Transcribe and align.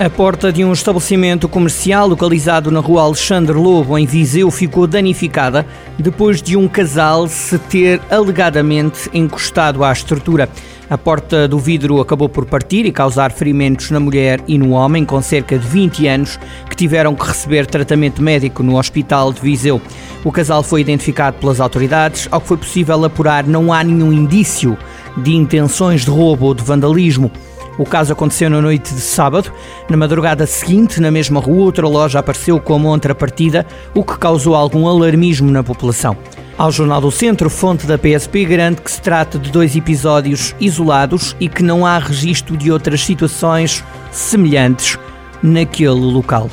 A 0.00 0.08
porta 0.08 0.52
de 0.52 0.64
um 0.64 0.72
estabelecimento 0.72 1.48
comercial 1.48 2.06
localizado 2.06 2.70
na 2.70 2.78
rua 2.78 3.02
Alexandre 3.02 3.58
Lobo, 3.58 3.98
em 3.98 4.06
Viseu, 4.06 4.48
ficou 4.48 4.86
danificada 4.86 5.66
depois 5.98 6.40
de 6.40 6.56
um 6.56 6.68
casal 6.68 7.26
se 7.26 7.58
ter 7.58 8.00
alegadamente 8.08 9.10
encostado 9.12 9.82
à 9.82 9.90
estrutura. 9.90 10.48
A 10.88 10.96
porta 10.96 11.48
do 11.48 11.58
vidro 11.58 12.00
acabou 12.00 12.28
por 12.28 12.46
partir 12.46 12.86
e 12.86 12.92
causar 12.92 13.32
ferimentos 13.32 13.90
na 13.90 13.98
mulher 13.98 14.40
e 14.46 14.56
no 14.56 14.70
homem, 14.70 15.04
com 15.04 15.20
cerca 15.20 15.58
de 15.58 15.66
20 15.66 16.06
anos, 16.06 16.38
que 16.70 16.76
tiveram 16.76 17.16
que 17.16 17.26
receber 17.26 17.66
tratamento 17.66 18.22
médico 18.22 18.62
no 18.62 18.78
Hospital 18.78 19.32
de 19.32 19.40
Viseu. 19.40 19.82
O 20.24 20.30
casal 20.30 20.62
foi 20.62 20.80
identificado 20.80 21.38
pelas 21.38 21.60
autoridades. 21.60 22.28
Ao 22.30 22.40
que 22.40 22.46
foi 22.46 22.56
possível 22.56 23.04
apurar, 23.04 23.44
não 23.44 23.72
há 23.72 23.82
nenhum 23.82 24.12
indício 24.12 24.78
de 25.16 25.34
intenções 25.34 26.04
de 26.04 26.10
roubo 26.10 26.46
ou 26.46 26.54
de 26.54 26.62
vandalismo. 26.62 27.32
O 27.78 27.86
caso 27.86 28.12
aconteceu 28.12 28.50
na 28.50 28.60
noite 28.60 28.92
de 28.92 29.00
sábado. 29.00 29.52
Na 29.88 29.96
madrugada 29.96 30.46
seguinte, 30.46 31.00
na 31.00 31.12
mesma 31.12 31.38
rua, 31.38 31.64
outra 31.64 31.86
loja 31.86 32.18
apareceu 32.18 32.58
como 32.58 32.88
contrapartida, 32.88 33.64
o 33.94 34.02
que 34.02 34.18
causou 34.18 34.56
algum 34.56 34.88
alarmismo 34.88 35.50
na 35.50 35.62
população. 35.62 36.16
Ao 36.58 36.72
Jornal 36.72 37.00
do 37.00 37.12
Centro, 37.12 37.48
fonte 37.48 37.86
da 37.86 37.96
PSP 37.96 38.44
garante 38.44 38.82
que 38.82 38.90
se 38.90 39.00
trata 39.00 39.38
de 39.38 39.52
dois 39.52 39.76
episódios 39.76 40.56
isolados 40.58 41.36
e 41.38 41.48
que 41.48 41.62
não 41.62 41.86
há 41.86 41.96
registro 41.98 42.56
de 42.56 42.72
outras 42.72 43.04
situações 43.04 43.84
semelhantes 44.10 44.98
naquele 45.40 45.90
local. 45.90 46.50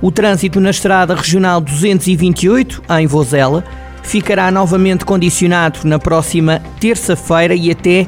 O 0.00 0.10
trânsito 0.10 0.58
na 0.60 0.70
estrada 0.70 1.14
regional 1.14 1.60
228, 1.60 2.82
em 2.98 3.06
Vozela, 3.06 3.62
ficará 4.02 4.50
novamente 4.50 5.04
condicionado 5.04 5.80
na 5.84 5.98
próxima 5.98 6.62
terça-feira 6.80 7.54
e 7.54 7.70
até 7.70 8.06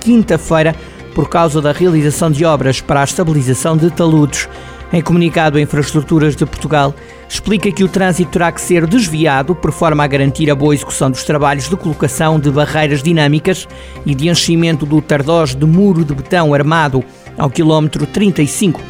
quinta-feira 0.00 0.74
por 1.14 1.28
causa 1.28 1.62
da 1.62 1.72
realização 1.72 2.30
de 2.30 2.44
obras 2.44 2.80
para 2.80 3.00
a 3.00 3.04
estabilização 3.04 3.76
de 3.76 3.90
taludes. 3.90 4.48
Em 4.92 5.00
comunicado, 5.00 5.58
a 5.58 5.60
Infraestruturas 5.60 6.36
de 6.36 6.44
Portugal 6.44 6.94
explica 7.28 7.70
que 7.72 7.82
o 7.82 7.88
trânsito 7.88 8.30
terá 8.30 8.52
que 8.52 8.60
ser 8.60 8.86
desviado 8.86 9.54
por 9.54 9.72
forma 9.72 10.04
a 10.04 10.06
garantir 10.06 10.50
a 10.50 10.54
boa 10.54 10.74
execução 10.74 11.10
dos 11.10 11.24
trabalhos 11.24 11.68
de 11.68 11.76
colocação 11.76 12.38
de 12.38 12.50
barreiras 12.50 13.02
dinâmicas 13.02 13.66
e 14.04 14.14
de 14.14 14.28
enchimento 14.28 14.84
do 14.84 15.00
Tardós 15.00 15.54
de 15.54 15.64
muro 15.64 16.04
de 16.04 16.14
betão 16.14 16.52
armado 16.52 17.02
ao 17.36 17.50
quilómetro 17.50 18.06
35, 18.06 18.80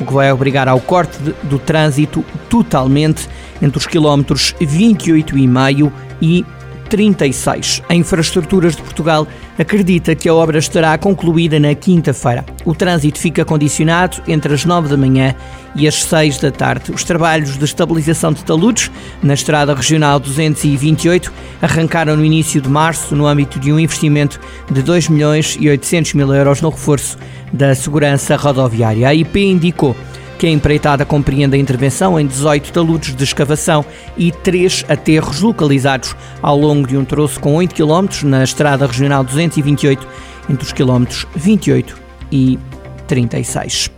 o 0.00 0.04
que 0.04 0.12
vai 0.12 0.30
obrigar 0.32 0.68
ao 0.68 0.80
corte 0.80 1.16
de, 1.22 1.32
do 1.44 1.58
trânsito 1.58 2.24
totalmente 2.50 3.28
entre 3.62 3.78
os 3.78 3.86
quilómetros 3.86 4.54
28,5 4.60 5.90
e 6.20 6.44
36. 6.90 7.82
A 7.88 7.94
Infraestruturas 7.94 8.76
de 8.76 8.82
Portugal 8.82 9.26
acredita 9.58 10.14
que 10.14 10.28
a 10.28 10.34
obra 10.34 10.58
estará 10.58 10.96
concluída 10.98 11.58
na 11.60 11.74
quinta-feira. 11.74 12.44
O 12.64 12.74
trânsito 12.74 13.18
fica 13.18 13.44
condicionado 13.44 14.22
entre 14.26 14.52
as 14.52 14.64
9 14.64 14.88
da 14.88 14.96
manhã 14.96 15.34
e 15.76 15.86
as 15.88 16.02
6 16.04 16.38
da 16.38 16.50
tarde. 16.50 16.92
Os 16.92 17.04
trabalhos 17.04 17.56
de 17.56 17.64
estabilização 17.64 18.32
de 18.32 18.44
taludes 18.44 18.90
na 19.22 19.34
Estrada 19.34 19.74
Regional 19.74 20.18
228 20.18 21.32
arrancaram 21.60 22.16
no 22.16 22.24
início 22.24 22.60
de 22.60 22.68
março 22.68 23.14
no 23.14 23.26
âmbito 23.26 23.58
de 23.58 23.72
um 23.72 23.78
investimento 23.78 24.40
de 24.70 24.82
2 24.82 25.08
milhões 25.08 25.56
e 25.60 25.68
800 25.68 26.14
mil 26.14 26.32
euros 26.32 26.60
no 26.60 26.70
reforço 26.70 27.18
da 27.52 27.74
segurança 27.74 28.36
rodoviária. 28.36 29.08
A 29.08 29.14
IP 29.14 29.40
indicou 29.40 29.96
que 30.44 30.48
a 30.48 30.52
empreitada 30.52 31.06
compreende 31.06 31.56
a 31.56 31.58
intervenção 31.58 32.20
em 32.20 32.26
18 32.26 32.70
taludes 32.70 33.16
de 33.16 33.24
escavação 33.24 33.82
e 34.14 34.30
3 34.30 34.84
aterros 34.90 35.40
localizados 35.40 36.14
ao 36.42 36.58
longo 36.58 36.86
de 36.86 36.98
um 36.98 37.04
troço 37.06 37.40
com 37.40 37.54
8 37.54 37.74
km 37.74 38.24
na 38.24 38.44
Estrada 38.44 38.86
Regional 38.86 39.24
228, 39.24 40.06
entre 40.50 40.66
os 40.66 40.70
quilómetros 40.70 41.26
28 41.34 41.98
e 42.30 42.58
36. 43.06 43.90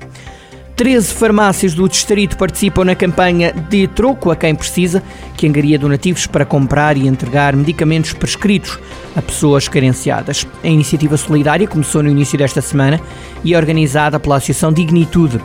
13 0.76 1.14
farmácias 1.14 1.74
do 1.74 1.88
distrito 1.88 2.36
participam 2.36 2.84
na 2.84 2.94
campanha 2.94 3.52
de 3.52 3.88
troco 3.88 4.30
a 4.30 4.36
quem 4.36 4.54
precisa, 4.54 5.02
que 5.36 5.48
angaria 5.48 5.76
donativos 5.76 6.28
para 6.28 6.44
comprar 6.44 6.96
e 6.96 7.08
entregar 7.08 7.56
medicamentos 7.56 8.12
prescritos 8.12 8.78
a 9.16 9.22
pessoas 9.22 9.66
carenciadas. 9.66 10.46
A 10.62 10.68
iniciativa 10.68 11.16
solidária 11.16 11.66
começou 11.66 12.04
no 12.04 12.10
início 12.10 12.38
desta 12.38 12.60
semana 12.60 13.00
e 13.42 13.52
é 13.52 13.56
organizada 13.56 14.20
pela 14.20 14.36
Associação 14.36 14.72
Dignitude. 14.72 15.40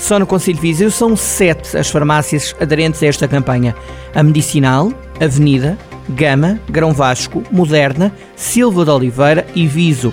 Só 0.00 0.18
no 0.18 0.26
Conselho 0.26 0.56
de 0.56 0.62
Viseu 0.62 0.90
são 0.90 1.14
sete 1.14 1.76
as 1.76 1.90
farmácias 1.90 2.56
aderentes 2.58 3.02
a 3.02 3.06
esta 3.06 3.28
campanha. 3.28 3.76
A 4.14 4.22
Medicinal, 4.22 4.90
Avenida, 5.20 5.78
Gama, 6.08 6.58
Grão 6.70 6.92
Vasco, 6.92 7.44
Moderna, 7.52 8.10
Silva 8.34 8.82
de 8.82 8.90
Oliveira 8.90 9.46
e 9.54 9.66
Viso. 9.66 10.12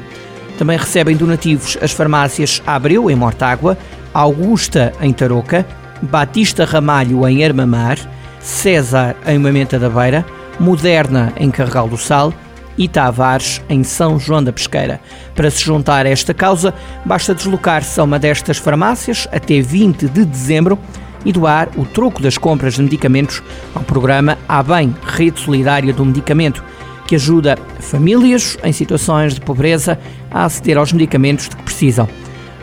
Também 0.57 0.77
recebem 0.77 1.15
donativos 1.15 1.77
as 1.81 1.93
farmácias 1.93 2.61
Abreu, 2.67 3.09
em 3.09 3.15
Mortágua, 3.15 3.77
Augusta, 4.13 4.91
em 5.01 5.13
Tarouca, 5.13 5.65
Batista 6.01 6.65
Ramalho, 6.65 7.25
em 7.25 7.43
Armamar, 7.43 7.97
César, 8.41 9.15
em 9.25 9.39
Mamenta 9.39 9.79
da 9.79 9.89
Beira, 9.89 10.25
Moderna, 10.59 11.31
em 11.37 11.49
Carregal 11.49 11.87
do 11.87 11.97
Sal, 11.97 12.33
e 12.77 12.87
Tavares, 12.87 13.61
em 13.69 13.83
São 13.83 14.19
João 14.19 14.43
da 14.43 14.51
Pesqueira. 14.51 14.99
Para 15.37 15.51
se 15.51 15.63
juntar 15.63 16.07
a 16.07 16.09
esta 16.09 16.33
causa, 16.33 16.73
basta 17.05 17.35
deslocar-se 17.35 17.99
a 17.99 18.03
uma 18.03 18.17
destas 18.17 18.57
farmácias 18.57 19.27
até 19.31 19.61
20 19.61 20.09
de 20.09 20.25
dezembro 20.25 20.79
e 21.23 21.31
doar 21.31 21.69
o 21.77 21.85
troco 21.85 22.23
das 22.23 22.39
compras 22.39 22.73
de 22.73 22.81
medicamentos 22.81 23.43
ao 23.75 23.83
programa 23.83 24.35
A 24.49 24.63
Bem, 24.63 24.95
Rede 25.05 25.39
Solidária 25.39 25.93
do 25.93 26.03
Medicamento, 26.03 26.63
que 27.05 27.13
ajuda 27.13 27.55
famílias 27.79 28.57
em 28.63 28.71
situações 28.71 29.35
de 29.35 29.41
pobreza 29.41 29.99
a 30.31 30.45
aceder 30.45 30.75
aos 30.75 30.91
medicamentos 30.91 31.47
de 31.47 31.55
que 31.55 31.61
precisam. 31.61 32.09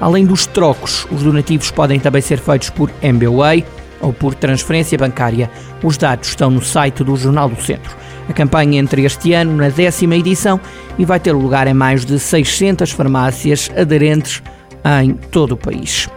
Além 0.01 0.27
dos 0.27 0.45
trocos, 0.45 1.07
os 1.13 1.23
donativos 1.23 1.71
podem 1.71 2.01
também 2.01 2.23
ser 2.23 2.41
feitos 2.41 2.71
por 2.71 2.91
MBWay 3.01 3.65
ou 4.05 4.13
por 4.13 4.35
transferência 4.35 4.97
bancária. 4.99 5.51
Os 5.83 5.97
dados 5.97 6.29
estão 6.29 6.51
no 6.51 6.63
site 6.63 7.03
do 7.03 7.17
Jornal 7.17 7.49
do 7.49 7.61
Centro. 7.61 7.97
A 8.29 8.33
campanha 8.33 8.79
entra 8.79 9.01
este 9.01 9.33
ano 9.33 9.57
na 9.57 9.69
décima 9.69 10.17
edição 10.17 10.61
e 10.99 11.05
vai 11.05 11.19
ter 11.19 11.33
lugar 11.33 11.67
em 11.67 11.75
mais 11.75 12.05
de 12.05 12.19
600 12.19 12.91
farmácias 12.91 13.71
aderentes 13.77 14.43
em 15.03 15.15
todo 15.15 15.53
o 15.53 15.57
país. 15.57 16.09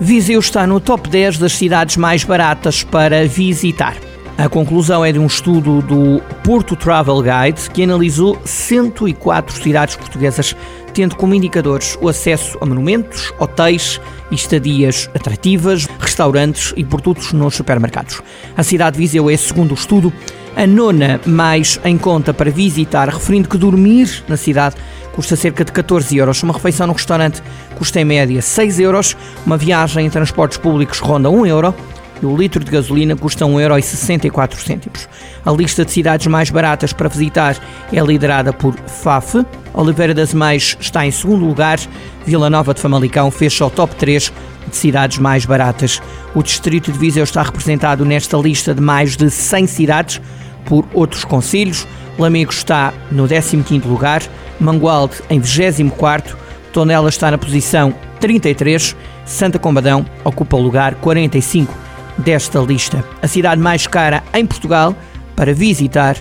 Viseu 0.00 0.38
está 0.38 0.66
no 0.66 0.80
top 0.80 1.08
10 1.08 1.38
das 1.38 1.52
cidades 1.52 1.96
mais 1.96 2.22
baratas 2.22 2.84
para 2.84 3.26
visitar. 3.26 3.96
A 4.38 4.48
conclusão 4.48 5.04
é 5.04 5.10
de 5.10 5.18
um 5.18 5.26
estudo 5.26 5.82
do 5.82 6.22
Porto 6.44 6.76
Travel 6.76 7.20
Guide 7.20 7.68
que 7.70 7.82
analisou 7.82 8.40
104 8.44 9.60
cidades 9.60 9.96
portuguesas, 9.96 10.54
tendo 10.94 11.16
como 11.16 11.34
indicadores 11.34 11.98
o 12.00 12.08
acesso 12.08 12.56
a 12.60 12.64
monumentos, 12.64 13.32
hotéis 13.40 14.00
e 14.30 14.36
estadias 14.36 15.10
atrativas, 15.12 15.88
restaurantes 15.98 16.72
e 16.76 16.84
produtos 16.84 17.32
nos 17.32 17.56
supermercados. 17.56 18.22
A 18.56 18.62
cidade 18.62 18.94
de 18.94 19.00
Viseu 19.00 19.28
é, 19.28 19.36
segundo 19.36 19.72
o 19.72 19.74
estudo, 19.74 20.12
a 20.54 20.68
nona 20.68 21.20
mais 21.26 21.80
em 21.84 21.98
conta 21.98 22.32
para 22.32 22.48
visitar, 22.48 23.08
referindo 23.08 23.48
que 23.48 23.58
dormir 23.58 24.22
na 24.28 24.36
cidade 24.36 24.76
custa 25.16 25.34
cerca 25.34 25.64
de 25.64 25.72
14 25.72 26.16
euros. 26.16 26.40
Uma 26.44 26.54
refeição 26.54 26.86
no 26.86 26.92
restaurante 26.92 27.42
custa 27.74 28.00
em 28.00 28.04
média 28.04 28.40
6 28.40 28.78
euros. 28.78 29.16
Uma 29.44 29.56
viagem 29.56 30.06
em 30.06 30.10
transportes 30.10 30.58
públicos 30.58 31.00
ronda 31.00 31.28
1 31.28 31.44
euro. 31.44 31.74
E 32.20 32.26
o 32.26 32.36
litro 32.36 32.62
de 32.62 32.70
gasolina 32.70 33.14
custa 33.14 33.44
1,64€. 33.44 35.08
A 35.44 35.52
lista 35.52 35.84
de 35.84 35.92
cidades 35.92 36.26
mais 36.26 36.50
baratas 36.50 36.92
para 36.92 37.08
visitar 37.08 37.56
é 37.92 38.00
liderada 38.00 38.52
por 38.52 38.74
FAF. 38.74 39.44
Oliveira 39.72 40.12
das 40.12 40.34
Meias 40.34 40.76
está 40.80 41.06
em 41.06 41.10
segundo 41.10 41.44
lugar. 41.44 41.78
Vila 42.26 42.50
Nova 42.50 42.74
de 42.74 42.80
Famalicão 42.80 43.30
fecha 43.30 43.64
o 43.64 43.70
top 43.70 43.94
3 43.94 44.32
de 44.68 44.76
cidades 44.76 45.18
mais 45.18 45.46
baratas. 45.46 46.02
O 46.34 46.42
distrito 46.42 46.92
de 46.92 46.98
Viseu 46.98 47.24
está 47.24 47.42
representado 47.42 48.04
nesta 48.04 48.36
lista 48.36 48.74
de 48.74 48.80
mais 48.80 49.16
de 49.16 49.30
100 49.30 49.66
cidades 49.66 50.20
por 50.64 50.84
outros 50.92 51.24
conselhos. 51.24 51.86
Lamego 52.18 52.50
está 52.50 52.92
no 53.12 53.28
15º 53.28 53.86
lugar, 53.86 54.22
Mangualde 54.58 55.14
em 55.30 55.40
24º, 55.40 56.34
Tondela 56.72 57.08
está 57.08 57.30
na 57.30 57.38
posição 57.38 57.94
33, 58.18 58.96
Santa 59.24 59.56
Combadão 59.56 60.04
ocupa 60.24 60.56
o 60.56 60.60
lugar 60.60 60.96
45 60.96 61.87
desta 62.18 62.58
lista. 62.60 63.04
A 63.22 63.28
cidade 63.28 63.60
mais 63.60 63.86
cara 63.86 64.22
em 64.34 64.44
Portugal 64.44 64.94
para 65.36 65.54
visitar 65.54 66.16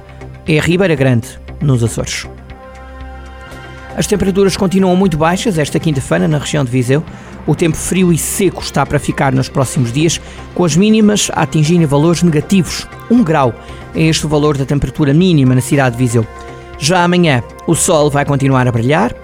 é 0.48 0.60
Ribeira 0.60 0.96
Grande, 0.96 1.28
nos 1.62 1.84
Açores. 1.84 2.28
As 3.96 4.06
temperaturas 4.06 4.56
continuam 4.56 4.96
muito 4.96 5.18
baixas 5.18 5.58
esta 5.58 5.80
quinta-feira 5.80 6.28
na 6.28 6.38
região 6.38 6.64
de 6.64 6.70
Viseu. 6.70 7.04
O 7.48 7.56
tempo 7.56 7.76
frio 7.76 8.14
e 8.14 8.18
seco 8.18 8.62
está 8.62 8.86
para 8.86 9.00
ficar 9.00 9.34
nos 9.34 9.50
próximos 9.50 9.92
dias, 9.92 10.22
com 10.54 10.64
as 10.64 10.76
mínimas 10.76 11.32
a 11.34 11.42
atingirem 11.42 11.86
valores 11.86 12.22
negativos. 12.22 12.88
1 13.10 13.24
grau 13.24 13.54
é 13.96 14.04
este 14.04 14.26
o 14.26 14.30
valor 14.30 14.56
da 14.56 14.66
temperatura 14.66 15.14
mínima 15.14 15.56
na 15.56 15.62
cidade 15.62 15.98
de 15.98 16.04
Viseu. 16.04 16.28
Já 16.78 17.04
amanhã, 17.04 17.42
o 17.66 17.74
sol 17.74 18.12
vai 18.12 18.24
continuar 18.24 18.68
a 18.68 18.72
brilhar. 18.72 19.16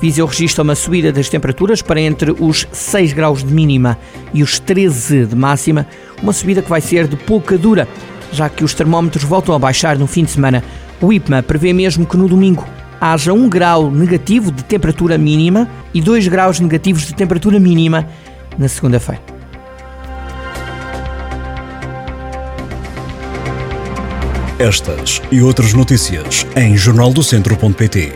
Viseu 0.00 0.26
registra 0.26 0.62
uma 0.62 0.74
subida 0.74 1.10
das 1.10 1.28
temperaturas 1.28 1.80
para 1.82 2.00
entre 2.00 2.30
os 2.38 2.66
6 2.70 3.12
graus 3.12 3.42
de 3.42 3.52
mínima 3.52 3.98
e 4.34 4.42
os 4.42 4.58
13 4.58 5.26
de 5.26 5.36
máxima, 5.36 5.86
uma 6.22 6.32
subida 6.32 6.62
que 6.62 6.68
vai 6.68 6.80
ser 6.80 7.06
de 7.06 7.16
pouca 7.16 7.56
dura 7.56 7.88
já 8.32 8.48
que 8.48 8.64
os 8.64 8.74
termómetros 8.74 9.24
voltam 9.24 9.54
a 9.54 9.58
baixar 9.58 9.98
no 9.98 10.06
fim 10.06 10.24
de 10.24 10.30
semana. 10.30 10.62
O 11.00 11.12
IPMA 11.12 11.42
prevê 11.42 11.72
mesmo 11.72 12.06
que 12.06 12.16
no 12.16 12.28
domingo 12.28 12.66
haja 13.00 13.32
1 13.32 13.48
grau 13.48 13.90
negativo 13.90 14.50
de 14.50 14.64
temperatura 14.64 15.18
mínima 15.18 15.68
e 15.92 16.00
2 16.00 16.28
graus 16.28 16.60
negativos 16.60 17.06
de 17.06 17.14
temperatura 17.14 17.58
mínima 17.58 18.06
na 18.58 18.68
segunda-feira. 18.68 19.22
Estas 24.58 25.20
e 25.30 25.42
outras 25.42 25.74
notícias 25.74 26.46
em 26.56 26.76
jornaldocentro.pt 26.76 28.14